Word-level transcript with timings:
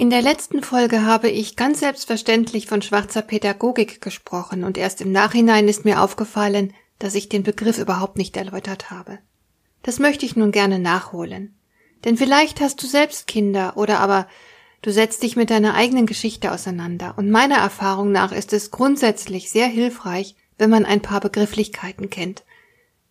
In 0.00 0.10
der 0.10 0.22
letzten 0.22 0.62
Folge 0.62 1.04
habe 1.04 1.28
ich 1.28 1.56
ganz 1.56 1.80
selbstverständlich 1.80 2.68
von 2.68 2.82
schwarzer 2.82 3.20
Pädagogik 3.20 4.00
gesprochen 4.00 4.62
und 4.62 4.78
erst 4.78 5.00
im 5.00 5.10
Nachhinein 5.10 5.66
ist 5.66 5.84
mir 5.84 6.00
aufgefallen, 6.00 6.72
dass 7.00 7.16
ich 7.16 7.28
den 7.28 7.42
Begriff 7.42 7.78
überhaupt 7.78 8.16
nicht 8.16 8.36
erläutert 8.36 8.92
habe. 8.92 9.18
Das 9.82 9.98
möchte 9.98 10.24
ich 10.24 10.36
nun 10.36 10.52
gerne 10.52 10.78
nachholen. 10.78 11.58
Denn 12.04 12.16
vielleicht 12.16 12.60
hast 12.60 12.80
du 12.80 12.86
selbst 12.86 13.26
Kinder 13.26 13.76
oder 13.76 13.98
aber 13.98 14.28
du 14.82 14.92
setzt 14.92 15.24
dich 15.24 15.34
mit 15.34 15.50
deiner 15.50 15.74
eigenen 15.74 16.06
Geschichte 16.06 16.52
auseinander 16.52 17.14
und 17.16 17.28
meiner 17.28 17.56
Erfahrung 17.56 18.12
nach 18.12 18.30
ist 18.30 18.52
es 18.52 18.70
grundsätzlich 18.70 19.50
sehr 19.50 19.66
hilfreich, 19.66 20.36
wenn 20.58 20.70
man 20.70 20.84
ein 20.84 21.02
paar 21.02 21.18
Begrifflichkeiten 21.18 22.08
kennt. 22.08 22.44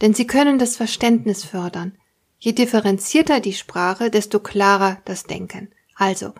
Denn 0.00 0.14
sie 0.14 0.26
können 0.26 0.58
das 0.58 0.78
Verständnis 0.78 1.44
fördern. 1.44 1.98
Je 2.38 2.52
differenzierter 2.52 3.40
die 3.40 3.52
Sprache, 3.52 4.08
desto 4.08 4.40
klarer 4.40 4.96
das 5.04 5.24
Denken. 5.24 5.68
Also, 5.94 6.32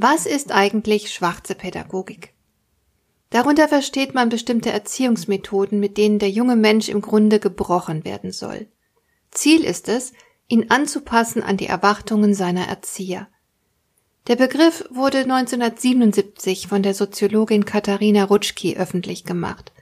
was 0.00 0.26
ist 0.26 0.52
eigentlich 0.52 1.12
schwarze 1.12 1.54
Pädagogik? 1.54 2.32
Darunter 3.30 3.68
versteht 3.68 4.14
man 4.14 4.28
bestimmte 4.28 4.70
Erziehungsmethoden, 4.70 5.80
mit 5.80 5.98
denen 5.98 6.18
der 6.18 6.30
junge 6.30 6.56
Mensch 6.56 6.88
im 6.88 7.00
Grunde 7.00 7.40
gebrochen 7.40 8.04
werden 8.04 8.32
soll. 8.32 8.68
Ziel 9.30 9.64
ist 9.64 9.88
es, 9.88 10.12
ihn 10.46 10.70
anzupassen 10.70 11.42
an 11.42 11.56
die 11.56 11.66
Erwartungen 11.66 12.32
seiner 12.32 12.66
Erzieher. 12.68 13.28
Der 14.28 14.36
Begriff 14.36 14.84
wurde 14.90 15.18
1977 15.18 16.68
von 16.68 16.82
der 16.82 16.94
Soziologin 16.94 17.64
Katharina 17.64 18.24
Rutschki 18.24 18.76
öffentlich 18.76 19.24
gemacht. 19.24 19.72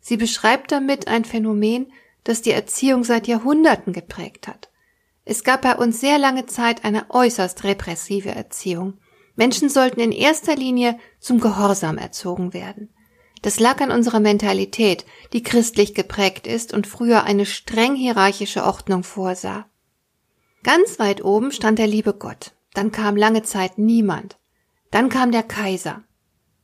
Sie 0.00 0.16
beschreibt 0.16 0.72
damit 0.72 1.06
ein 1.06 1.24
Phänomen, 1.24 1.92
das 2.24 2.42
die 2.42 2.52
Erziehung 2.52 3.04
seit 3.04 3.26
Jahrhunderten 3.26 3.92
geprägt 3.92 4.48
hat. 4.48 4.70
Es 5.24 5.44
gab 5.44 5.62
bei 5.62 5.76
uns 5.76 6.00
sehr 6.00 6.18
lange 6.18 6.46
Zeit 6.46 6.84
eine 6.84 7.10
äußerst 7.10 7.62
repressive 7.64 8.30
Erziehung. 8.30 8.94
Menschen 9.40 9.70
sollten 9.70 10.00
in 10.00 10.12
erster 10.12 10.54
Linie 10.54 10.98
zum 11.18 11.40
Gehorsam 11.40 11.96
erzogen 11.96 12.52
werden. 12.52 12.90
Das 13.40 13.58
lag 13.58 13.80
an 13.80 13.90
unserer 13.90 14.20
Mentalität, 14.20 15.06
die 15.32 15.42
christlich 15.42 15.94
geprägt 15.94 16.46
ist 16.46 16.74
und 16.74 16.86
früher 16.86 17.24
eine 17.24 17.46
streng 17.46 17.94
hierarchische 17.94 18.64
Ordnung 18.64 19.02
vorsah. 19.02 19.64
Ganz 20.62 20.98
weit 20.98 21.24
oben 21.24 21.52
stand 21.52 21.78
der 21.78 21.86
liebe 21.86 22.12
Gott, 22.12 22.52
dann 22.74 22.92
kam 22.92 23.16
lange 23.16 23.42
Zeit 23.42 23.78
niemand, 23.78 24.36
dann 24.90 25.08
kam 25.08 25.32
der 25.32 25.44
Kaiser. 25.44 26.02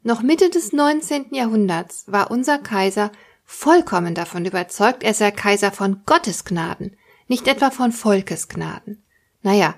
Noch 0.02 0.20
Mitte 0.20 0.50
des 0.50 0.74
19. 0.74 1.28
Jahrhunderts 1.30 2.04
war 2.08 2.30
unser 2.30 2.58
Kaiser 2.58 3.10
vollkommen 3.46 4.14
davon 4.14 4.44
überzeugt, 4.44 5.02
er 5.02 5.14
sei 5.14 5.30
Kaiser 5.30 5.72
von 5.72 6.02
Gottes 6.04 6.44
Gnaden, 6.44 6.94
nicht 7.26 7.48
etwa 7.48 7.70
von 7.70 7.90
Volkes 7.90 8.48
Gnaden. 8.48 9.02
Naja, 9.40 9.76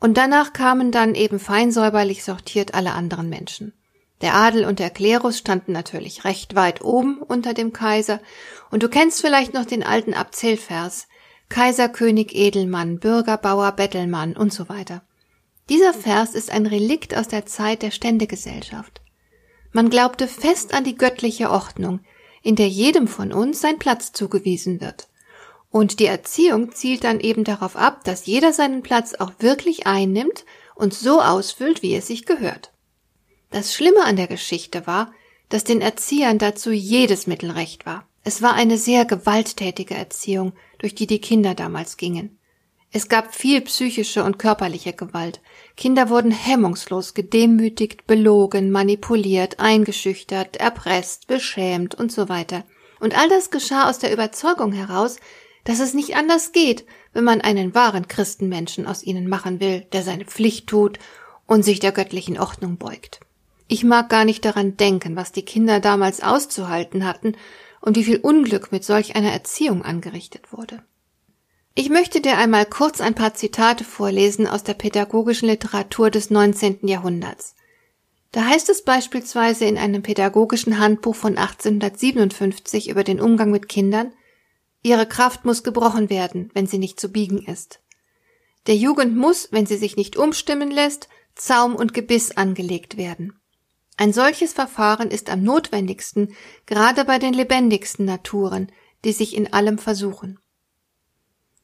und 0.00 0.16
danach 0.16 0.52
kamen 0.52 0.90
dann 0.90 1.14
eben 1.14 1.38
feinsäuberlich 1.38 2.24
sortiert 2.24 2.74
alle 2.74 2.92
anderen 2.92 3.28
Menschen. 3.28 3.74
Der 4.22 4.34
Adel 4.34 4.64
und 4.64 4.78
der 4.78 4.90
Klerus 4.90 5.38
standen 5.38 5.72
natürlich 5.72 6.24
recht 6.24 6.54
weit 6.54 6.82
oben 6.82 7.18
unter 7.18 7.54
dem 7.54 7.72
Kaiser, 7.72 8.20
und 8.70 8.82
du 8.82 8.88
kennst 8.88 9.20
vielleicht 9.20 9.54
noch 9.54 9.64
den 9.64 9.82
alten 9.82 10.14
Abzählvers 10.14 11.06
Kaiser, 11.48 11.88
König, 11.88 12.34
Edelmann, 12.34 12.98
Bürger, 12.98 13.36
Bauer, 13.36 13.72
Bettelmann 13.72 14.36
und 14.36 14.52
so 14.52 14.68
weiter. 14.68 15.02
Dieser 15.68 15.92
Vers 15.92 16.34
ist 16.34 16.50
ein 16.50 16.66
Relikt 16.66 17.16
aus 17.16 17.28
der 17.28 17.44
Zeit 17.46 17.82
der 17.82 17.90
Ständegesellschaft. 17.90 19.00
Man 19.72 19.90
glaubte 19.90 20.26
fest 20.26 20.74
an 20.74 20.84
die 20.84 20.96
göttliche 20.96 21.50
Ordnung, 21.50 22.00
in 22.42 22.56
der 22.56 22.68
jedem 22.68 23.08
von 23.08 23.32
uns 23.32 23.60
sein 23.60 23.78
Platz 23.78 24.12
zugewiesen 24.12 24.80
wird. 24.80 25.08
Und 25.70 26.00
die 26.00 26.06
Erziehung 26.06 26.72
zielt 26.72 27.04
dann 27.04 27.20
eben 27.20 27.44
darauf 27.44 27.76
ab, 27.76 28.04
dass 28.04 28.26
jeder 28.26 28.52
seinen 28.52 28.82
Platz 28.82 29.14
auch 29.14 29.32
wirklich 29.38 29.86
einnimmt 29.86 30.44
und 30.74 30.92
so 30.92 31.20
ausfüllt, 31.20 31.82
wie 31.82 31.94
es 31.94 32.08
sich 32.08 32.26
gehört. 32.26 32.72
Das 33.50 33.74
Schlimme 33.74 34.04
an 34.04 34.16
der 34.16 34.26
Geschichte 34.26 34.86
war, 34.86 35.12
dass 35.48 35.64
den 35.64 35.80
Erziehern 35.80 36.38
dazu 36.38 36.70
jedes 36.70 37.26
Mittel 37.26 37.50
recht 37.50 37.86
war. 37.86 38.06
Es 38.22 38.42
war 38.42 38.54
eine 38.54 38.76
sehr 38.76 39.04
gewalttätige 39.04 39.94
Erziehung, 39.94 40.52
durch 40.78 40.94
die 40.94 41.06
die 41.06 41.20
Kinder 41.20 41.54
damals 41.54 41.96
gingen. 41.96 42.38
Es 42.92 43.08
gab 43.08 43.34
viel 43.34 43.60
psychische 43.60 44.24
und 44.24 44.38
körperliche 44.38 44.92
Gewalt. 44.92 45.40
Kinder 45.76 46.08
wurden 46.08 46.32
hemmungslos 46.32 47.14
gedemütigt, 47.14 48.06
belogen, 48.06 48.72
manipuliert, 48.72 49.60
eingeschüchtert, 49.60 50.56
erpresst, 50.56 51.28
beschämt 51.28 51.94
und 51.94 52.10
so 52.10 52.28
weiter. 52.28 52.64
Und 52.98 53.16
all 53.16 53.28
das 53.28 53.50
geschah 53.50 53.88
aus 53.88 54.00
der 54.00 54.12
Überzeugung 54.12 54.72
heraus, 54.72 55.16
dass 55.64 55.80
es 55.80 55.94
nicht 55.94 56.16
anders 56.16 56.52
geht, 56.52 56.84
wenn 57.12 57.24
man 57.24 57.40
einen 57.40 57.74
wahren 57.74 58.08
Christenmenschen 58.08 58.86
aus 58.86 59.02
ihnen 59.02 59.28
machen 59.28 59.60
will, 59.60 59.86
der 59.92 60.02
seine 60.02 60.24
Pflicht 60.24 60.66
tut 60.66 60.98
und 61.46 61.64
sich 61.64 61.80
der 61.80 61.92
göttlichen 61.92 62.38
Ordnung 62.38 62.76
beugt. 62.76 63.20
Ich 63.68 63.84
mag 63.84 64.08
gar 64.08 64.24
nicht 64.24 64.44
daran 64.44 64.76
denken, 64.76 65.16
was 65.16 65.32
die 65.32 65.44
Kinder 65.44 65.80
damals 65.80 66.22
auszuhalten 66.22 67.06
hatten 67.06 67.34
und 67.80 67.96
wie 67.96 68.04
viel 68.04 68.18
Unglück 68.18 68.72
mit 68.72 68.84
solch 68.84 69.16
einer 69.16 69.32
Erziehung 69.32 69.82
angerichtet 69.82 70.52
wurde. 70.52 70.82
Ich 71.74 71.88
möchte 71.88 72.20
dir 72.20 72.36
einmal 72.36 72.66
kurz 72.66 73.00
ein 73.00 73.14
paar 73.14 73.34
Zitate 73.34 73.84
vorlesen 73.84 74.46
aus 74.46 74.64
der 74.64 74.74
pädagogischen 74.74 75.48
Literatur 75.48 76.10
des 76.10 76.30
19. 76.30 76.80
Jahrhunderts. 76.82 77.54
Da 78.32 78.44
heißt 78.44 78.68
es 78.68 78.82
beispielsweise 78.82 79.64
in 79.64 79.78
einem 79.78 80.02
pädagogischen 80.02 80.78
Handbuch 80.78 81.14
von 81.14 81.36
1857 81.36 82.88
über 82.88 83.02
den 83.04 83.20
Umgang 83.20 83.50
mit 83.50 83.68
Kindern, 83.68 84.12
Ihre 84.82 85.06
Kraft 85.06 85.44
muss 85.44 85.62
gebrochen 85.62 86.10
werden, 86.10 86.50
wenn 86.54 86.66
sie 86.66 86.78
nicht 86.78 86.98
zu 86.98 87.10
biegen 87.10 87.44
ist. 87.44 87.80
Der 88.66 88.76
Jugend 88.76 89.16
muss, 89.16 89.48
wenn 89.50 89.66
sie 89.66 89.76
sich 89.76 89.96
nicht 89.96 90.16
umstimmen 90.16 90.70
lässt, 90.70 91.08
Zaum 91.34 91.74
und 91.74 91.94
Gebiss 91.94 92.36
angelegt 92.36 92.96
werden. 92.96 93.38
Ein 93.96 94.12
solches 94.12 94.52
Verfahren 94.52 95.10
ist 95.10 95.28
am 95.30 95.42
notwendigsten, 95.42 96.34
gerade 96.66 97.04
bei 97.04 97.18
den 97.18 97.34
lebendigsten 97.34 98.06
Naturen, 98.06 98.72
die 99.04 99.12
sich 99.12 99.36
in 99.36 99.52
allem 99.52 99.78
versuchen. 99.78 100.38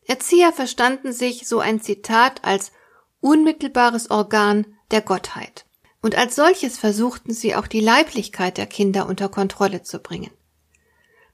Erzieher 0.07 0.53
verstanden 0.53 1.13
sich 1.13 1.49
so 1.49 1.59
ein 1.59 1.81
Zitat 1.81 2.45
als 2.45 2.73
unmittelbares 3.21 4.11
Organ 4.11 4.67
der 4.91 5.01
Gottheit. 5.01 5.67
Und 6.01 6.15
als 6.17 6.37
solches 6.37 6.79
versuchten 6.79 7.33
sie 7.33 7.55
auch 7.57 7.67
die 7.67 7.81
Leiblichkeit 7.81 8.59
der 8.59 8.67
Kinder 8.67 9.09
unter 9.09 9.29
Kontrolle 9.29 9.83
zu 9.83 9.99
bringen. 9.99 10.31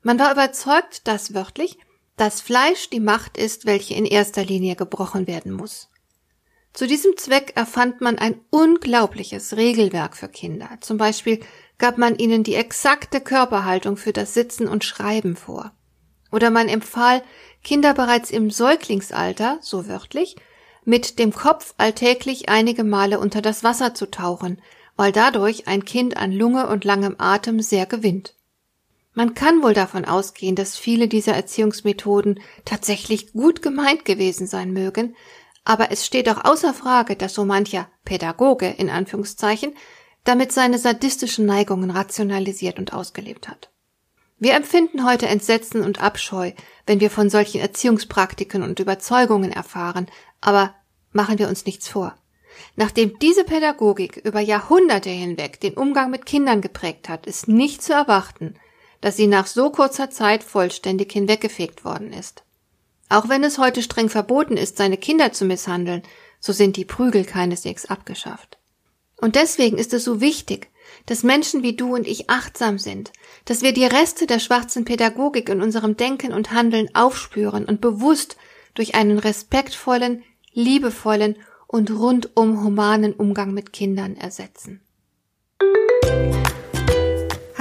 Man 0.02 0.18
war 0.18 0.32
überzeugt, 0.32 1.06
dass 1.06 1.34
wörtlich 1.34 1.78
das 2.16 2.40
Fleisch 2.40 2.90
die 2.90 3.00
Macht 3.00 3.36
ist, 3.36 3.66
welche 3.66 3.94
in 3.94 4.04
erster 4.04 4.44
Linie 4.44 4.76
gebrochen 4.76 5.26
werden 5.26 5.52
muss. 5.52 5.88
Zu 6.72 6.86
diesem 6.86 7.16
Zweck 7.16 7.52
erfand 7.54 8.00
man 8.00 8.18
ein 8.18 8.40
unglaubliches 8.50 9.56
Regelwerk 9.56 10.16
für 10.16 10.28
Kinder. 10.28 10.70
Zum 10.80 10.96
Beispiel 10.96 11.40
gab 11.78 11.98
man 11.98 12.16
ihnen 12.16 12.44
die 12.44 12.54
exakte 12.54 13.20
Körperhaltung 13.20 13.96
für 13.96 14.12
das 14.12 14.34
Sitzen 14.34 14.68
und 14.68 14.84
Schreiben 14.84 15.36
vor. 15.36 15.72
Oder 16.30 16.50
man 16.50 16.68
empfahl, 16.68 17.22
Kinder 17.62 17.92
bereits 17.92 18.30
im 18.30 18.50
Säuglingsalter, 18.50 19.58
so 19.60 19.86
wörtlich, 19.86 20.36
mit 20.84 21.18
dem 21.18 21.32
Kopf 21.32 21.74
alltäglich 21.76 22.48
einige 22.48 22.84
Male 22.84 23.20
unter 23.20 23.42
das 23.42 23.62
Wasser 23.62 23.94
zu 23.94 24.10
tauchen, 24.10 24.60
weil 24.96 25.12
dadurch 25.12 25.68
ein 25.68 25.84
Kind 25.84 26.16
an 26.16 26.32
Lunge 26.32 26.68
und 26.68 26.84
langem 26.84 27.16
Atem 27.18 27.60
sehr 27.60 27.86
gewinnt. 27.86 28.34
Man 29.14 29.34
kann 29.34 29.62
wohl 29.62 29.74
davon 29.74 30.04
ausgehen, 30.04 30.56
dass 30.56 30.78
viele 30.78 31.06
dieser 31.06 31.34
Erziehungsmethoden 31.34 32.40
tatsächlich 32.64 33.32
gut 33.32 33.60
gemeint 33.60 34.04
gewesen 34.04 34.46
sein 34.46 34.72
mögen, 34.72 35.14
aber 35.64 35.90
es 35.90 36.06
steht 36.06 36.28
auch 36.28 36.44
außer 36.44 36.74
Frage, 36.74 37.14
dass 37.14 37.34
so 37.34 37.44
mancher 37.44 37.88
Pädagoge 38.04 38.68
in 38.68 38.90
Anführungszeichen 38.90 39.74
damit 40.24 40.52
seine 40.52 40.78
sadistischen 40.78 41.46
Neigungen 41.46 41.90
rationalisiert 41.90 42.78
und 42.78 42.92
ausgelebt 42.92 43.48
hat. 43.48 43.70
Wir 44.38 44.54
empfinden 44.54 45.06
heute 45.06 45.26
Entsetzen 45.26 45.82
und 45.82 46.02
Abscheu, 46.02 46.52
wenn 46.86 47.00
wir 47.00 47.10
von 47.10 47.30
solchen 47.30 47.60
Erziehungspraktiken 47.60 48.62
und 48.62 48.80
Überzeugungen 48.80 49.52
erfahren, 49.52 50.06
aber 50.40 50.74
machen 51.12 51.38
wir 51.38 51.48
uns 51.48 51.64
nichts 51.64 51.88
vor. 51.88 52.16
Nachdem 52.76 53.18
diese 53.20 53.44
Pädagogik 53.44 54.16
über 54.16 54.40
Jahrhunderte 54.40 55.10
hinweg 55.10 55.60
den 55.60 55.74
Umgang 55.74 56.10
mit 56.10 56.26
Kindern 56.26 56.60
geprägt 56.60 57.08
hat, 57.08 57.26
ist 57.26 57.46
nicht 57.46 57.82
zu 57.82 57.92
erwarten, 57.92 58.56
dass 59.02 59.16
sie 59.16 59.26
nach 59.26 59.46
so 59.46 59.68
kurzer 59.68 60.08
Zeit 60.08 60.42
vollständig 60.42 61.12
hinweggefegt 61.12 61.84
worden 61.84 62.14
ist. 62.14 62.44
Auch 63.10 63.28
wenn 63.28 63.44
es 63.44 63.58
heute 63.58 63.82
streng 63.82 64.08
verboten 64.08 64.56
ist, 64.56 64.78
seine 64.78 64.96
Kinder 64.96 65.32
zu 65.32 65.44
misshandeln, 65.44 66.02
so 66.40 66.52
sind 66.54 66.76
die 66.78 66.86
Prügel 66.86 67.24
keineswegs 67.24 67.84
abgeschafft. 67.84 68.56
Und 69.20 69.36
deswegen 69.36 69.76
ist 69.76 69.92
es 69.92 70.04
so 70.04 70.20
wichtig, 70.20 70.70
dass 71.06 71.22
Menschen 71.22 71.62
wie 71.62 71.76
du 71.76 71.94
und 71.94 72.06
ich 72.06 72.30
achtsam 72.30 72.78
sind, 72.78 73.12
dass 73.44 73.62
wir 73.62 73.72
die 73.72 73.84
Reste 73.84 74.26
der 74.26 74.38
schwarzen 74.38 74.84
Pädagogik 74.84 75.48
in 75.48 75.60
unserem 75.60 75.96
Denken 75.96 76.32
und 76.32 76.52
Handeln 76.52 76.94
aufspüren 76.94 77.64
und 77.64 77.80
bewusst 77.80 78.36
durch 78.74 78.94
einen 78.94 79.18
respektvollen, 79.18 80.22
liebevollen 80.52 81.36
und 81.66 81.90
rundum 81.90 82.62
humanen 82.62 83.14
Umgang 83.14 83.52
mit 83.52 83.72
Kindern 83.72 84.16
ersetzen. 84.16 84.80